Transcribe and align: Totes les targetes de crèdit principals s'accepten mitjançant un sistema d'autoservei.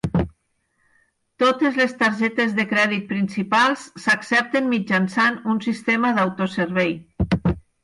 Totes 1.43 1.75
les 1.81 1.93
targetes 1.99 2.55
de 2.61 2.65
crèdit 2.71 3.05
principals 3.13 3.85
s'accepten 4.07 4.73
mitjançant 4.73 5.39
un 5.55 5.63
sistema 5.69 6.15
d'autoservei. 6.19 6.99